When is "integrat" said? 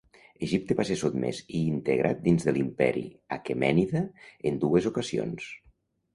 1.73-2.23